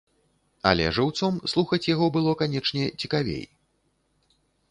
[0.69, 3.43] Але жыўцом слухаць яго было, канечне, цікавей.